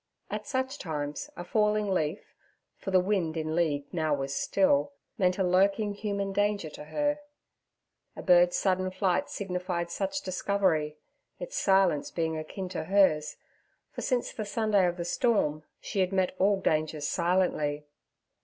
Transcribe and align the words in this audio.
At 0.31 0.47
such 0.47 0.79
times 0.79 1.29
a 1.37 1.43
falling 1.43 1.87
leaf 1.87 2.33
(for 2.75 2.89
the 2.89 2.99
wind 2.99 3.37
in 3.37 3.55
league 3.55 3.85
now 3.93 4.15
was 4.15 4.35
still) 4.35 4.93
meant 5.19 5.37
a 5.37 5.43
lurking 5.43 5.93
human 5.93 6.33
danger 6.33 6.71
to 6.71 6.85
her. 6.85 7.19
A 8.15 8.23
bird's 8.23 8.57
sudden 8.57 8.89
flight 8.89 9.29
signified 9.29 9.91
such 9.91 10.23
discovery, 10.23 10.97
its 11.39 11.55
silence 11.55 12.09
being 12.09 12.35
akin 12.35 12.67
to 12.69 12.85
hers, 12.85 13.35
for 13.91 14.01
since 14.01 14.33
the 14.33 14.43
Sunday 14.43 14.87
of 14.87 14.97
the 14.97 15.05
storm 15.05 15.65
she 15.79 15.99
had 15.99 16.11
met 16.11 16.33
all 16.39 16.59
dangers 16.59 17.07
silently. 17.07 17.85